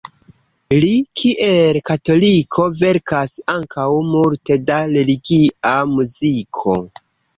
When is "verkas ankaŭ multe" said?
2.79-4.59